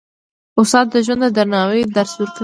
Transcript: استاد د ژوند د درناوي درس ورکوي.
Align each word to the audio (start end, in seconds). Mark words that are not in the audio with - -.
استاد 0.59 0.85
د 0.91 0.95
ژوند 1.05 1.21
د 1.25 1.27
درناوي 1.37 1.81
درس 1.95 2.13
ورکوي. 2.17 2.39